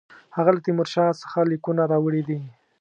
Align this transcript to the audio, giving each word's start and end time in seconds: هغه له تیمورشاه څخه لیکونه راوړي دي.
هغه 0.35 0.51
له 0.55 0.59
تیمورشاه 0.65 1.19
څخه 1.21 1.39
لیکونه 1.51 1.83
راوړي 1.91 2.21
دي. 2.27 2.39